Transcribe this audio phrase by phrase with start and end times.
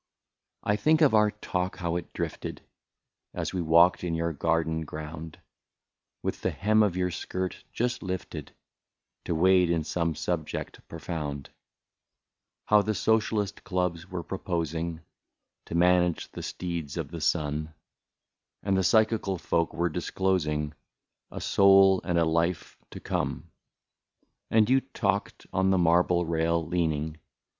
[0.63, 2.63] I THINK of our talk how it drifted,
[3.35, 5.37] As we walked in your garden ground,
[6.23, 8.51] With the hem of your skirt just lifted,
[9.25, 11.51] To wade in some subject profound,—
[12.69, 15.01] How the socialist folk were proposing
[15.65, 17.75] To manage the steeds of the sun;
[18.63, 20.73] And our psychical friends were disclosing
[21.29, 23.51] A soul and a life to come;
[24.49, 27.17] And you talked on the marble rail leaning.